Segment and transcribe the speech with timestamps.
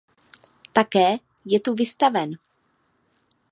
[0.77, 1.07] Také
[1.51, 2.29] je tu vystaven.